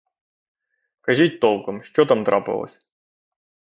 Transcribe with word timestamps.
Кажіть 1.01 1.39
толком— 1.41 1.83
що 1.83 2.05
там 2.05 2.23
трапилось? 2.23 2.87